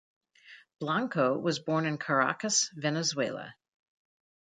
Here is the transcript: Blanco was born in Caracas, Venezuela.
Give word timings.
Blanco 0.79 1.37
was 1.37 1.59
born 1.59 1.85
in 1.85 1.99
Caracas, 1.99 2.71
Venezuela. 2.73 3.53